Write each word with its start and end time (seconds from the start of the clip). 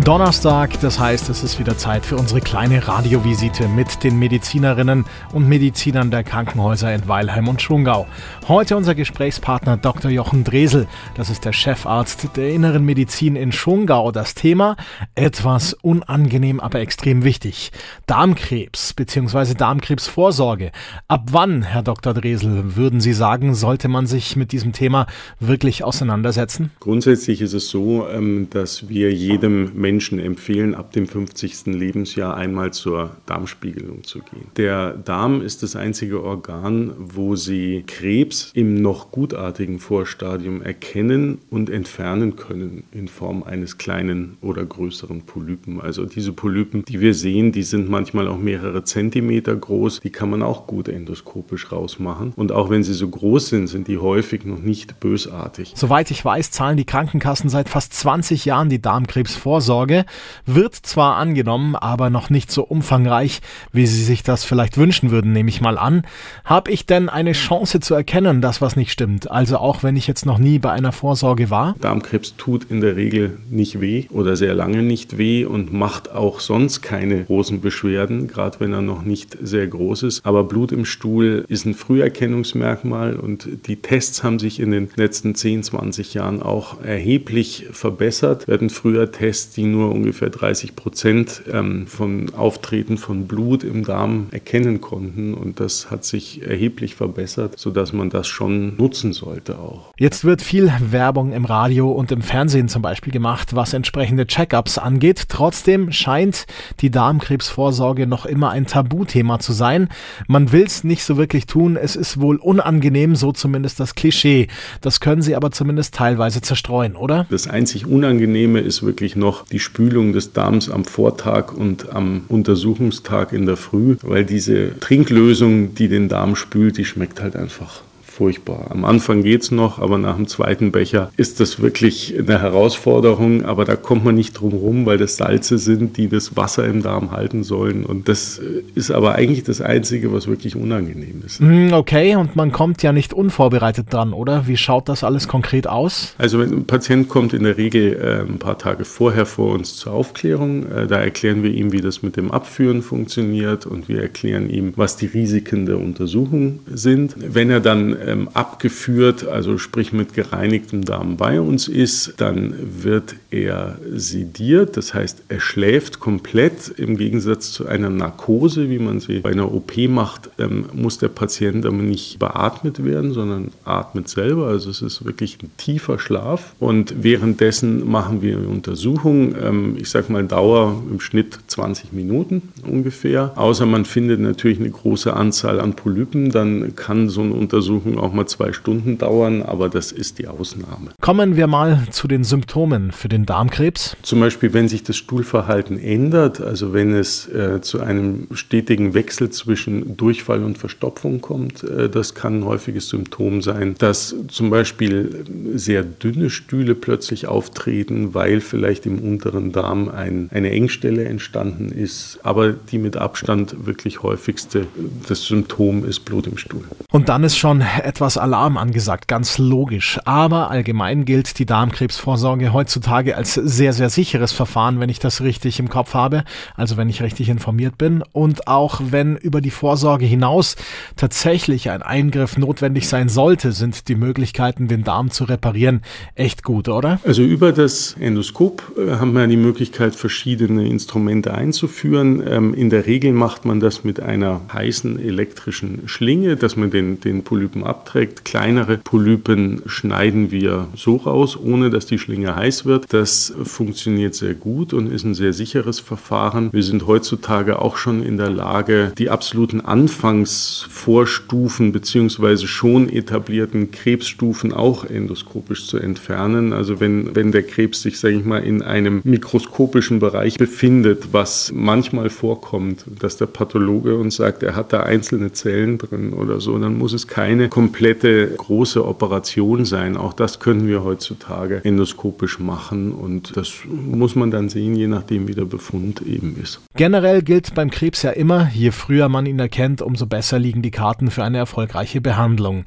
Donnerstag, 0.00 0.80
das 0.80 0.98
heißt, 0.98 1.28
es 1.28 1.44
ist 1.44 1.58
wieder 1.58 1.76
Zeit 1.76 2.06
für 2.06 2.16
unsere 2.16 2.40
kleine 2.40 2.88
Radiovisite 2.88 3.68
mit 3.68 4.02
den 4.02 4.18
Medizinerinnen 4.18 5.04
und 5.34 5.46
Medizinern 5.46 6.10
der 6.10 6.24
Krankenhäuser 6.24 6.92
in 6.94 7.06
Weilheim 7.06 7.46
und 7.46 7.60
Schongau. 7.60 8.06
Heute 8.48 8.76
unser 8.78 8.94
Gesprächspartner 8.94 9.76
Dr. 9.76 10.10
Jochen 10.10 10.44
Dresel, 10.44 10.88
das 11.14 11.28
ist 11.28 11.44
der 11.44 11.52
Chefarzt 11.52 12.36
der 12.36 12.48
Inneren 12.48 12.86
Medizin 12.86 13.36
in 13.36 13.52
Schongau. 13.52 14.12
Das 14.12 14.34
Thema 14.34 14.76
etwas 15.14 15.74
unangenehm, 15.74 16.58
aber 16.58 16.80
extrem 16.80 17.22
wichtig. 17.22 17.70
Darmkrebs 18.06 18.94
bzw. 18.94 19.54
Darmkrebsvorsorge. 19.54 20.72
Ab 21.06 21.28
wann, 21.32 21.62
Herr 21.62 21.82
Dr. 21.82 22.14
Dresel, 22.14 22.76
würden 22.76 23.00
Sie 23.00 23.12
sagen, 23.12 23.54
sollte 23.54 23.88
man 23.88 24.06
sich 24.06 24.36
mit 24.36 24.52
diesem 24.52 24.72
Thema 24.72 25.06
wirklich 25.38 25.84
auseinandersetzen? 25.84 26.70
Grundsätzlich 26.80 27.42
ist 27.42 27.52
es 27.52 27.68
so, 27.68 28.08
ähm, 28.08 28.48
dass 28.50 28.88
wir 28.88 29.12
jedem 29.12 29.81
Menschen 29.82 30.18
empfehlen, 30.18 30.74
ab 30.74 30.92
dem 30.92 31.06
50. 31.06 31.66
Lebensjahr 31.66 32.34
einmal 32.34 32.72
zur 32.72 33.10
Darmspiegelung 33.26 34.04
zu 34.04 34.20
gehen. 34.20 34.46
Der 34.56 34.92
Darm 34.92 35.42
ist 35.42 35.62
das 35.62 35.76
einzige 35.76 36.22
Organ, 36.22 36.92
wo 36.98 37.36
Sie 37.36 37.84
Krebs 37.86 38.52
im 38.54 38.76
noch 38.76 39.10
gutartigen 39.10 39.78
Vorstadium 39.80 40.62
erkennen 40.62 41.38
und 41.50 41.68
entfernen 41.68 42.36
können 42.36 42.84
in 42.92 43.08
Form 43.08 43.42
eines 43.42 43.76
kleinen 43.76 44.38
oder 44.40 44.64
größeren 44.64 45.22
Polypen. 45.22 45.80
Also 45.80 46.06
diese 46.06 46.32
Polypen, 46.32 46.84
die 46.84 47.00
wir 47.00 47.12
sehen, 47.12 47.52
die 47.52 47.64
sind 47.64 47.90
manchmal 47.90 48.28
auch 48.28 48.38
mehrere 48.38 48.84
Zentimeter 48.84 49.54
groß. 49.54 50.00
Die 50.00 50.10
kann 50.10 50.30
man 50.30 50.42
auch 50.42 50.66
gut 50.66 50.88
endoskopisch 50.88 51.72
rausmachen. 51.72 52.32
Und 52.36 52.52
auch 52.52 52.70
wenn 52.70 52.84
sie 52.84 52.94
so 52.94 53.08
groß 53.08 53.48
sind, 53.48 53.66
sind 53.66 53.88
die 53.88 53.98
häufig 53.98 54.44
noch 54.44 54.60
nicht 54.60 55.00
bösartig. 55.00 55.72
Soweit 55.74 56.10
ich 56.12 56.24
weiß, 56.24 56.52
zahlen 56.52 56.76
die 56.76 56.84
Krankenkassen 56.84 57.50
seit 57.50 57.68
fast 57.68 57.92
20 57.94 58.44
Jahren 58.44 58.68
die 58.68 58.80
Darmkrebsvorsorge. 58.80 59.71
Vorsorge 59.72 60.04
wird 60.44 60.74
zwar 60.74 61.16
angenommen, 61.16 61.76
aber 61.76 62.10
noch 62.10 62.28
nicht 62.28 62.52
so 62.52 62.62
umfangreich, 62.62 63.40
wie 63.72 63.86
Sie 63.86 64.02
sich 64.02 64.22
das 64.22 64.44
vielleicht 64.44 64.76
wünschen 64.76 65.10
würden, 65.10 65.32
nehme 65.32 65.48
ich 65.48 65.62
mal 65.62 65.78
an. 65.78 66.02
Habe 66.44 66.70
ich 66.70 66.84
denn 66.84 67.08
eine 67.08 67.32
Chance 67.32 67.80
zu 67.80 67.94
erkennen, 67.94 68.42
dass 68.42 68.60
was 68.60 68.76
nicht 68.76 68.92
stimmt? 68.92 69.30
Also 69.30 69.56
auch 69.56 69.82
wenn 69.82 69.96
ich 69.96 70.06
jetzt 70.06 70.26
noch 70.26 70.36
nie 70.36 70.58
bei 70.58 70.70
einer 70.70 70.92
Vorsorge 70.92 71.48
war? 71.48 71.74
Darmkrebs 71.80 72.36
tut 72.36 72.70
in 72.70 72.82
der 72.82 72.96
Regel 72.96 73.38
nicht 73.48 73.80
weh 73.80 74.04
oder 74.10 74.36
sehr 74.36 74.52
lange 74.52 74.82
nicht 74.82 75.16
weh 75.16 75.46
und 75.46 75.72
macht 75.72 76.12
auch 76.12 76.40
sonst 76.40 76.82
keine 76.82 77.24
großen 77.24 77.62
Beschwerden, 77.62 78.28
gerade 78.28 78.60
wenn 78.60 78.74
er 78.74 78.82
noch 78.82 79.02
nicht 79.02 79.38
sehr 79.40 79.66
groß 79.66 80.02
ist. 80.02 80.26
Aber 80.26 80.44
Blut 80.44 80.70
im 80.70 80.84
Stuhl 80.84 81.46
ist 81.48 81.64
ein 81.64 81.72
Früherkennungsmerkmal 81.72 83.16
und 83.16 83.48
die 83.66 83.76
Tests 83.76 84.22
haben 84.22 84.38
sich 84.38 84.60
in 84.60 84.70
den 84.70 84.90
letzten 84.96 85.34
10, 85.34 85.62
20 85.62 86.12
Jahren 86.12 86.42
auch 86.42 86.82
erheblich 86.82 87.68
verbessert. 87.72 88.46
Hatten 88.48 88.68
früher 88.82 89.12
Tests, 89.12 89.54
die 89.54 89.61
die 89.62 89.68
nur 89.68 89.92
ungefähr 89.92 90.28
30 90.28 90.74
Prozent 90.74 91.42
ähm, 91.50 91.86
von 91.86 92.34
Auftreten 92.34 92.98
von 92.98 93.28
Blut 93.28 93.62
im 93.62 93.84
Darm 93.84 94.26
erkennen 94.32 94.80
konnten. 94.80 95.34
Und 95.34 95.60
das 95.60 95.88
hat 95.88 96.04
sich 96.04 96.42
erheblich 96.42 96.96
verbessert, 96.96 97.60
sodass 97.60 97.92
man 97.92 98.10
das 98.10 98.26
schon 98.26 98.76
nutzen 98.76 99.12
sollte 99.12 99.58
auch. 99.60 99.92
Jetzt 99.96 100.24
wird 100.24 100.42
viel 100.42 100.72
Werbung 100.90 101.32
im 101.32 101.44
Radio 101.44 101.92
und 101.92 102.10
im 102.10 102.22
Fernsehen 102.22 102.68
zum 102.68 102.82
Beispiel 102.82 103.12
gemacht, 103.12 103.54
was 103.54 103.72
entsprechende 103.72 104.26
Check-ups 104.26 104.78
angeht. 104.78 105.26
Trotzdem 105.28 105.92
scheint 105.92 106.46
die 106.80 106.90
Darmkrebsvorsorge 106.90 108.08
noch 108.08 108.26
immer 108.26 108.50
ein 108.50 108.66
Tabuthema 108.66 109.38
zu 109.38 109.52
sein. 109.52 109.90
Man 110.26 110.50
will 110.50 110.64
es 110.64 110.82
nicht 110.82 111.04
so 111.04 111.16
wirklich 111.16 111.46
tun. 111.46 111.76
Es 111.76 111.94
ist 111.94 112.20
wohl 112.20 112.36
unangenehm, 112.36 113.14
so 113.14 113.30
zumindest 113.30 113.78
das 113.78 113.94
Klischee. 113.94 114.48
Das 114.80 114.98
können 114.98 115.22
Sie 115.22 115.36
aber 115.36 115.52
zumindest 115.52 115.94
teilweise 115.94 116.40
zerstreuen, 116.40 116.96
oder? 116.96 117.26
Das 117.30 117.46
einzig 117.46 117.86
Unangenehme 117.86 118.58
ist 118.58 118.82
wirklich 118.82 119.14
noch 119.14 119.44
die 119.52 119.60
Spülung 119.60 120.12
des 120.12 120.32
Darms 120.32 120.70
am 120.70 120.84
Vortag 120.84 121.52
und 121.52 121.94
am 121.94 122.24
Untersuchungstag 122.28 123.32
in 123.32 123.46
der 123.46 123.56
Früh, 123.56 123.96
weil 124.02 124.24
diese 124.24 124.78
Trinklösung, 124.80 125.74
die 125.74 125.88
den 125.88 126.08
Darm 126.08 126.36
spült, 126.36 126.78
die 126.78 126.84
schmeckt 126.84 127.20
halt 127.20 127.36
einfach 127.36 127.82
furchtbar. 128.22 128.66
Am 128.70 128.84
Anfang 128.84 129.24
geht 129.24 129.42
es 129.42 129.50
noch, 129.50 129.80
aber 129.80 129.98
nach 129.98 130.14
dem 130.14 130.28
zweiten 130.28 130.70
Becher 130.70 131.10
ist 131.16 131.40
das 131.40 131.60
wirklich 131.60 132.14
eine 132.16 132.40
Herausforderung. 132.40 133.44
Aber 133.44 133.64
da 133.64 133.74
kommt 133.74 134.04
man 134.04 134.14
nicht 134.14 134.34
drum 134.34 134.52
rum, 134.52 134.86
weil 134.86 134.96
das 134.96 135.16
Salze 135.16 135.58
sind, 135.58 135.96
die 135.96 136.08
das 136.08 136.36
Wasser 136.36 136.64
im 136.66 136.84
Darm 136.84 137.10
halten 137.10 137.42
sollen. 137.42 137.84
Und 137.84 138.08
das 138.08 138.40
ist 138.76 138.92
aber 138.92 139.16
eigentlich 139.16 139.42
das 139.42 139.60
Einzige, 139.60 140.12
was 140.12 140.28
wirklich 140.28 140.54
unangenehm 140.54 141.24
ist. 141.26 141.40
Hm, 141.40 141.72
okay, 141.72 142.14
und 142.14 142.36
man 142.36 142.52
kommt 142.52 142.84
ja 142.84 142.92
nicht 142.92 143.12
unvorbereitet 143.12 143.92
dran, 143.92 144.12
oder? 144.12 144.46
Wie 144.46 144.56
schaut 144.56 144.88
das 144.88 145.02
alles 145.02 145.26
konkret 145.26 145.66
aus? 145.66 146.14
Also 146.18 146.38
wenn 146.38 146.52
ein 146.52 146.64
Patient 146.66 147.08
kommt 147.08 147.32
in 147.32 147.42
der 147.42 147.58
Regel 147.58 147.94
äh, 147.94 148.30
ein 148.30 148.38
paar 148.38 148.56
Tage 148.56 148.84
vorher 148.84 149.26
vor 149.26 149.52
uns 149.52 149.74
zur 149.74 149.94
Aufklärung. 149.94 150.70
Äh, 150.70 150.86
da 150.86 151.00
erklären 151.00 151.42
wir 151.42 151.50
ihm, 151.50 151.72
wie 151.72 151.80
das 151.80 152.04
mit 152.04 152.16
dem 152.16 152.30
Abführen 152.30 152.82
funktioniert 152.82 153.66
und 153.66 153.88
wir 153.88 154.00
erklären 154.00 154.48
ihm, 154.48 154.74
was 154.76 154.96
die 154.96 155.06
Risiken 155.06 155.66
der 155.66 155.78
Untersuchung 155.78 156.60
sind. 156.72 157.16
Wenn 157.18 157.50
er 157.50 157.58
dann 157.58 157.96
ähm, 158.12 158.28
abgeführt, 158.34 159.26
also 159.26 159.58
sprich 159.58 159.92
mit 159.92 160.14
gereinigtem 160.14 160.84
Darm 160.84 161.16
bei 161.16 161.40
uns 161.40 161.68
ist, 161.68 162.14
dann 162.18 162.54
wird 162.82 163.16
er 163.30 163.78
sediert, 163.94 164.76
das 164.76 164.94
heißt, 164.94 165.24
er 165.28 165.40
schläft 165.40 166.00
komplett. 166.00 166.68
Im 166.76 166.96
Gegensatz 166.96 167.52
zu 167.52 167.66
einer 167.66 167.90
Narkose, 167.90 168.68
wie 168.68 168.78
man 168.78 169.00
sie 169.00 169.20
bei 169.20 169.30
einer 169.30 169.52
OP 169.52 169.76
macht, 169.88 170.30
ähm, 170.38 170.66
muss 170.72 170.98
der 170.98 171.08
Patient 171.08 171.64
aber 171.64 171.76
nicht 171.76 172.18
beatmet 172.18 172.84
werden, 172.84 173.12
sondern 173.12 173.50
atmet 173.64 174.08
selber. 174.08 174.48
Also 174.48 174.70
es 174.70 174.82
ist 174.82 175.04
wirklich 175.04 175.38
ein 175.42 175.50
tiefer 175.56 175.98
Schlaf. 175.98 176.54
Und 176.58 177.02
währenddessen 177.02 177.90
machen 177.90 178.22
wir 178.22 178.36
eine 178.36 178.48
Untersuchung, 178.48 179.34
ähm, 179.40 179.76
ich 179.78 179.88
sage 179.88 180.12
mal 180.12 180.24
Dauer 180.24 180.82
im 180.90 181.00
Schnitt 181.00 181.38
20 181.46 181.92
Minuten 181.92 182.42
ungefähr. 182.66 183.32
Außer 183.36 183.66
man 183.66 183.84
findet 183.84 184.20
natürlich 184.20 184.58
eine 184.58 184.70
große 184.70 185.14
Anzahl 185.14 185.60
an 185.60 185.74
Polypen, 185.74 186.30
dann 186.30 186.74
kann 186.76 187.08
so 187.08 187.22
eine 187.22 187.34
Untersuchung 187.34 187.91
Untersuchung 187.92 187.98
auch 187.98 188.12
mal 188.12 188.26
zwei 188.26 188.52
Stunden 188.52 188.98
dauern, 188.98 189.42
aber 189.42 189.68
das 189.68 189.92
ist 189.92 190.18
die 190.18 190.28
Ausnahme. 190.28 190.92
Kommen 191.00 191.36
wir 191.36 191.46
mal 191.46 191.82
zu 191.90 192.08
den 192.08 192.24
Symptomen 192.24 192.92
für 192.92 193.08
den 193.08 193.26
Darmkrebs. 193.26 193.96
Zum 194.02 194.20
Beispiel, 194.20 194.52
wenn 194.52 194.68
sich 194.68 194.82
das 194.82 194.96
Stuhlverhalten 194.96 195.78
ändert, 195.78 196.40
also 196.40 196.72
wenn 196.72 196.94
es 196.94 197.28
äh, 197.28 197.60
zu 197.60 197.80
einem 197.80 198.28
stetigen 198.32 198.94
Wechsel 198.94 199.30
zwischen 199.30 199.96
Durchfall 199.96 200.44
und 200.44 200.58
Verstopfung 200.58 201.20
kommt, 201.20 201.64
äh, 201.64 201.88
das 201.88 202.14
kann 202.14 202.40
ein 202.40 202.44
häufiges 202.44 202.88
Symptom 202.88 203.42
sein, 203.42 203.74
dass 203.78 204.14
zum 204.28 204.50
Beispiel 204.50 205.24
sehr 205.54 205.82
dünne 205.82 206.30
Stühle 206.30 206.74
plötzlich 206.74 207.26
auftreten, 207.26 208.14
weil 208.14 208.40
vielleicht 208.40 208.86
im 208.86 208.98
unteren 208.98 209.52
Darm 209.52 209.88
ein, 209.88 210.28
eine 210.32 210.50
Engstelle 210.50 211.04
entstanden 211.04 211.70
ist. 211.70 212.18
Aber 212.22 212.52
die 212.52 212.78
mit 212.78 212.96
Abstand 212.96 213.66
wirklich 213.66 214.02
häufigste, 214.02 214.66
das 215.08 215.24
Symptom 215.24 215.84
ist 215.84 216.00
Blut 216.00 216.26
im 216.26 216.36
Stuhl. 216.36 216.64
Und 216.90 217.08
dann 217.08 217.24
ist 217.24 217.36
schon 217.36 217.62
etwas 217.84 218.16
Alarm 218.16 218.56
angesagt, 218.56 219.08
ganz 219.08 219.38
logisch. 219.38 219.98
Aber 220.04 220.50
allgemein 220.50 221.04
gilt 221.04 221.38
die 221.38 221.46
Darmkrebsvorsorge 221.46 222.52
heutzutage 222.52 223.16
als 223.16 223.34
sehr, 223.34 223.72
sehr 223.72 223.90
sicheres 223.90 224.32
Verfahren, 224.32 224.80
wenn 224.80 224.88
ich 224.88 224.98
das 224.98 225.20
richtig 225.20 225.58
im 225.58 225.68
Kopf 225.68 225.94
habe, 225.94 226.24
also 226.56 226.76
wenn 226.76 226.88
ich 226.88 227.02
richtig 227.02 227.28
informiert 227.28 227.78
bin. 227.78 228.02
Und 228.12 228.48
auch 228.48 228.80
wenn 228.90 229.16
über 229.16 229.40
die 229.40 229.50
Vorsorge 229.50 230.06
hinaus 230.06 230.56
tatsächlich 230.96 231.70
ein 231.70 231.82
Eingriff 231.82 232.36
notwendig 232.36 232.88
sein 232.88 233.08
sollte, 233.08 233.52
sind 233.52 233.88
die 233.88 233.94
Möglichkeiten, 233.94 234.68
den 234.68 234.84
Darm 234.84 235.10
zu 235.10 235.24
reparieren, 235.24 235.82
echt 236.14 236.42
gut, 236.42 236.68
oder? 236.68 237.00
Also 237.04 237.22
über 237.22 237.52
das 237.52 237.96
Endoskop 237.98 238.62
äh, 238.76 238.92
haben 238.96 239.12
wir 239.12 239.26
die 239.26 239.36
Möglichkeit, 239.36 239.94
verschiedene 239.94 240.66
Instrumente 240.66 241.34
einzuführen. 241.34 242.22
Ähm, 242.26 242.54
in 242.54 242.70
der 242.70 242.86
Regel 242.86 243.12
macht 243.12 243.44
man 243.44 243.60
das 243.60 243.84
mit 243.84 244.00
einer 244.00 244.40
heißen 244.52 244.98
elektrischen 244.98 245.82
Schlinge, 245.86 246.36
dass 246.36 246.56
man 246.56 246.70
den, 246.70 247.00
den 247.00 247.24
Polypen 247.24 247.64
abträgt. 247.72 248.26
Kleinere 248.26 248.76
Polypen 248.76 249.62
schneiden 249.64 250.30
wir 250.30 250.68
so 250.76 250.96
raus, 250.96 251.38
ohne 251.42 251.70
dass 251.70 251.86
die 251.86 251.98
Schlinge 251.98 252.36
heiß 252.36 252.66
wird. 252.66 252.92
Das 252.92 253.32
funktioniert 253.42 254.14
sehr 254.14 254.34
gut 254.34 254.74
und 254.74 254.92
ist 254.92 255.04
ein 255.04 255.14
sehr 255.14 255.32
sicheres 255.32 255.80
Verfahren. 255.80 256.50
Wir 256.52 256.62
sind 256.62 256.86
heutzutage 256.86 257.62
auch 257.62 257.78
schon 257.78 258.02
in 258.02 258.18
der 258.18 258.28
Lage, 258.28 258.92
die 258.98 259.08
absoluten 259.08 259.62
Anfangsvorstufen 259.62 261.72
bzw. 261.72 262.46
schon 262.46 262.90
etablierten 262.90 263.70
Krebsstufen 263.70 264.52
auch 264.52 264.84
endoskopisch 264.84 265.66
zu 265.66 265.78
entfernen. 265.78 266.52
Also 266.52 266.78
wenn, 266.78 267.16
wenn 267.16 267.32
der 267.32 267.44
Krebs 267.44 267.80
sich, 267.80 267.98
sage 267.98 268.16
ich 268.16 268.24
mal, 268.26 268.44
in 268.44 268.60
einem 268.60 269.00
mikroskopischen 269.04 269.98
Bereich 269.98 270.36
befindet, 270.36 271.08
was 271.12 271.50
manchmal 271.54 272.10
vorkommt, 272.10 272.84
dass 273.00 273.16
der 273.16 273.26
Pathologe 273.26 273.96
uns 273.96 274.16
sagt, 274.16 274.42
er 274.42 274.56
hat 274.56 274.74
da 274.74 274.82
einzelne 274.82 275.32
Zellen 275.32 275.78
drin 275.78 276.12
oder 276.12 276.40
so, 276.40 276.58
dann 276.58 276.76
muss 276.76 276.92
es 276.92 277.06
keine 277.06 277.48
komplette 277.62 278.26
große 278.26 278.84
Operation 278.84 279.64
sein. 279.64 279.96
Auch 279.96 280.14
das 280.14 280.40
können 280.40 280.66
wir 280.66 280.82
heutzutage 280.82 281.60
endoskopisch 281.62 282.40
machen 282.40 282.90
und 282.90 283.36
das 283.36 283.52
muss 283.66 284.16
man 284.16 284.32
dann 284.32 284.48
sehen, 284.48 284.74
je 284.74 284.88
nachdem 284.88 285.28
wie 285.28 285.34
der 285.34 285.44
Befund 285.44 286.02
eben 286.02 286.36
ist. 286.42 286.60
Generell 286.74 287.22
gilt 287.22 287.54
beim 287.54 287.70
Krebs 287.70 288.02
ja 288.02 288.10
immer, 288.10 288.50
je 288.52 288.72
früher 288.72 289.08
man 289.08 289.26
ihn 289.26 289.38
erkennt, 289.38 289.80
umso 289.80 290.06
besser 290.06 290.40
liegen 290.40 290.62
die 290.62 290.72
Karten 290.72 291.12
für 291.12 291.22
eine 291.22 291.38
erfolgreiche 291.38 292.00
Behandlung. 292.00 292.64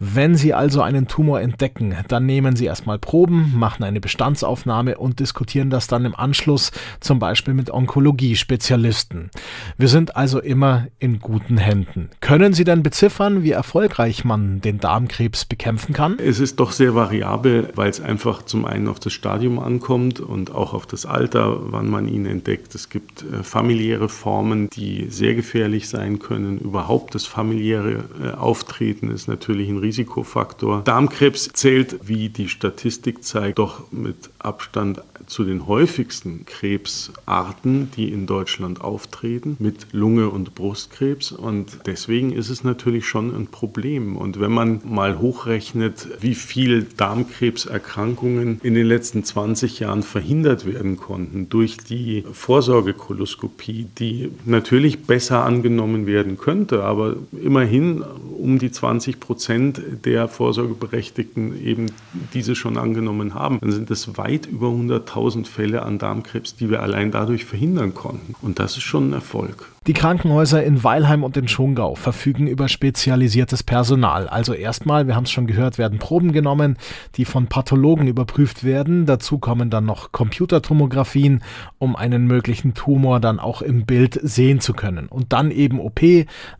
Wenn 0.00 0.34
Sie 0.34 0.54
also 0.54 0.80
einen 0.80 1.08
Tumor 1.08 1.42
entdecken, 1.42 1.94
dann 2.08 2.24
nehmen 2.24 2.56
Sie 2.56 2.64
erstmal 2.64 2.98
Proben, 2.98 3.52
machen 3.54 3.84
eine 3.84 4.00
Bestandsaufnahme 4.00 4.96
und 4.96 5.20
diskutieren 5.20 5.68
das 5.68 5.88
dann 5.88 6.06
im 6.06 6.14
Anschluss 6.14 6.72
zum 7.00 7.18
Beispiel 7.18 7.52
mit 7.52 7.70
Onkologie-Spezialisten. 7.70 9.28
Wir 9.76 9.88
sind 9.88 10.16
also 10.16 10.40
immer 10.40 10.86
in 10.98 11.18
guten 11.18 11.58
Händen. 11.58 12.08
Können 12.22 12.54
Sie 12.54 12.64
denn 12.64 12.82
beziffern, 12.82 13.42
wie 13.42 13.50
erfolgreich 13.50 14.24
man 14.24 14.37
den 14.38 14.78
Darmkrebs 14.78 15.44
bekämpfen 15.44 15.94
kann? 15.94 16.18
Es 16.18 16.40
ist 16.40 16.60
doch 16.60 16.72
sehr 16.72 16.94
variabel, 16.94 17.70
weil 17.74 17.90
es 17.90 18.00
einfach 18.00 18.42
zum 18.42 18.64
einen 18.64 18.88
auf 18.88 19.00
das 19.00 19.12
Stadium 19.12 19.58
ankommt 19.58 20.20
und 20.20 20.54
auch 20.54 20.74
auf 20.74 20.86
das 20.86 21.06
Alter, 21.06 21.72
wann 21.72 21.88
man 21.88 22.08
ihn 22.08 22.26
entdeckt. 22.26 22.74
Es 22.74 22.88
gibt 22.88 23.22
äh, 23.22 23.42
familiäre 23.42 24.08
Formen, 24.08 24.70
die 24.70 25.06
sehr 25.10 25.34
gefährlich 25.34 25.88
sein 25.88 26.18
können. 26.18 26.58
Überhaupt 26.58 27.14
das 27.14 27.26
familiäre 27.26 28.04
äh, 28.22 28.30
Auftreten 28.30 29.10
ist 29.10 29.28
natürlich 29.28 29.68
ein 29.68 29.78
Risikofaktor. 29.78 30.82
Darmkrebs 30.84 31.50
zählt, 31.52 32.08
wie 32.08 32.28
die 32.28 32.48
Statistik 32.48 33.24
zeigt, 33.24 33.58
doch 33.58 33.90
mit 33.92 34.30
Abstand 34.38 35.02
zu 35.28 35.44
den 35.44 35.66
häufigsten 35.66 36.44
Krebsarten, 36.46 37.90
die 37.96 38.10
in 38.12 38.26
Deutschland 38.26 38.80
auftreten, 38.80 39.56
mit 39.58 39.92
Lunge- 39.92 40.30
und 40.30 40.54
Brustkrebs. 40.54 41.32
Und 41.32 41.80
deswegen 41.86 42.32
ist 42.32 42.48
es 42.48 42.64
natürlich 42.64 43.06
schon 43.06 43.34
ein 43.34 43.46
Problem. 43.46 44.16
Und 44.16 44.27
wenn 44.40 44.52
man 44.52 44.80
mal 44.84 45.18
hochrechnet, 45.18 46.08
wie 46.20 46.34
viel 46.34 46.86
Darmkrebserkrankungen 46.96 48.60
in 48.62 48.74
den 48.74 48.86
letzten 48.86 49.24
20 49.24 49.80
Jahren 49.80 50.02
verhindert 50.02 50.66
werden 50.66 50.96
konnten 50.96 51.48
durch 51.48 51.78
die 51.78 52.24
Vorsorgekoloskopie, 52.32 53.86
die 53.98 54.30
natürlich 54.44 55.04
besser 55.04 55.44
angenommen 55.44 56.06
werden 56.06 56.38
könnte, 56.38 56.84
aber 56.84 57.16
immerhin 57.42 58.02
um 58.02 58.58
die 58.58 58.70
20 58.70 59.20
Prozent 59.20 59.80
der 60.04 60.28
Vorsorgeberechtigten 60.28 61.64
eben 61.64 61.86
diese 62.34 62.54
schon 62.54 62.76
angenommen 62.76 63.34
haben, 63.34 63.58
dann 63.60 63.72
sind 63.72 63.90
es 63.90 64.16
weit 64.16 64.46
über 64.46 64.68
100.000 64.68 65.46
Fälle 65.46 65.82
an 65.82 65.98
Darmkrebs, 65.98 66.56
die 66.56 66.70
wir 66.70 66.82
allein 66.82 67.10
dadurch 67.10 67.44
verhindern 67.44 67.94
konnten. 67.94 68.34
Und 68.42 68.58
das 68.58 68.76
ist 68.76 68.84
schon 68.84 69.10
ein 69.10 69.12
Erfolg. 69.14 69.68
Die 69.88 69.94
Krankenhäuser 69.94 70.62
in 70.62 70.84
Weilheim 70.84 71.24
und 71.24 71.36
in 71.38 71.48
Schongau 71.48 71.94
verfügen 71.94 72.46
über 72.46 72.68
spezialisiertes 72.68 73.62
Personal. 73.62 74.17
Also 74.26 74.54
erstmal, 74.54 75.06
wir 75.06 75.14
haben 75.14 75.24
es 75.24 75.30
schon 75.30 75.46
gehört, 75.46 75.78
werden 75.78 75.98
Proben 75.98 76.32
genommen, 76.32 76.76
die 77.16 77.24
von 77.24 77.46
Pathologen 77.46 78.08
überprüft 78.08 78.64
werden. 78.64 79.06
Dazu 79.06 79.38
kommen 79.38 79.70
dann 79.70 79.84
noch 79.84 80.12
Computertomographien, 80.12 81.42
um 81.78 81.94
einen 81.94 82.26
möglichen 82.26 82.74
Tumor 82.74 83.20
dann 83.20 83.38
auch 83.38 83.62
im 83.62 83.86
Bild 83.86 84.18
sehen 84.22 84.60
zu 84.60 84.72
können. 84.72 85.06
Und 85.06 85.32
dann 85.32 85.50
eben 85.50 85.78
OP, 85.80 86.00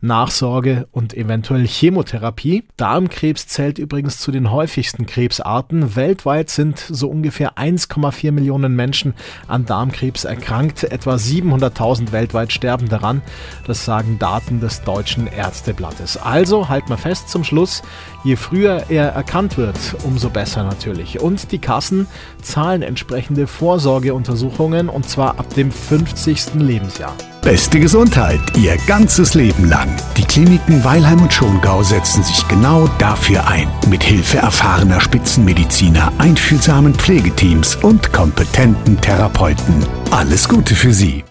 Nachsorge 0.01 0.87
und 0.91 1.13
eventuell 1.13 1.67
Chemotherapie. 1.67 2.63
Darmkrebs 2.77 3.47
zählt 3.47 3.79
übrigens 3.79 4.19
zu 4.19 4.31
den 4.31 4.51
häufigsten 4.51 5.05
Krebsarten. 5.05 5.95
Weltweit 5.95 6.49
sind 6.49 6.79
so 6.79 7.09
ungefähr 7.09 7.57
1,4 7.57 8.31
Millionen 8.31 8.75
Menschen 8.75 9.13
an 9.47 9.65
Darmkrebs 9.65 10.23
erkrankt. 10.23 10.83
Etwa 10.83 11.15
700.000 11.15 12.11
weltweit 12.11 12.53
sterben 12.53 12.89
daran. 12.89 13.21
Das 13.65 13.85
sagen 13.85 14.19
Daten 14.19 14.59
des 14.59 14.83
Deutschen 14.83 15.27
Ärzteblattes. 15.27 16.17
Also 16.17 16.69
halt 16.69 16.89
mal 16.89 16.97
fest 16.97 17.29
zum 17.29 17.43
Schluss, 17.49 17.81
je 18.23 18.35
früher 18.35 18.85
er 18.89 19.09
erkannt 19.09 19.57
wird, 19.57 19.77
umso 20.03 20.29
besser 20.29 20.63
natürlich. 20.63 21.19
Und 21.19 21.51
die 21.51 21.59
Kassen 21.59 22.07
zahlen 22.41 22.81
entsprechende 22.81 23.47
Vorsorgeuntersuchungen 23.47 24.87
und 24.87 25.09
zwar 25.09 25.39
ab 25.39 25.53
dem 25.55 25.71
50. 25.71 26.53
Lebensjahr. 26.55 27.13
Beste 27.41 27.79
Gesundheit 27.79 28.39
Ihr 28.57 28.77
ganzes 28.85 29.33
Leben 29.33 29.67
lang. 29.67 29.89
Die 30.17 30.23
Kliniken 30.23 30.83
Weilheim 30.83 31.21
und 31.21 31.33
Schongau 31.33 31.81
setzen 31.83 32.21
sich 32.23 32.47
genau 32.47 32.87
dafür 32.99 33.47
ein. 33.47 33.67
Mit 33.89 34.03
Hilfe 34.03 34.37
erfahrener 34.37 35.01
Spitzenmediziner, 35.01 36.11
einfühlsamen 36.17 36.93
Pflegeteams 36.93 37.77
und 37.77 38.13
kompetenten 38.13 38.99
Therapeuten. 39.01 39.85
Alles 40.11 40.47
Gute 40.47 40.75
für 40.75 40.93
Sie. 40.93 41.23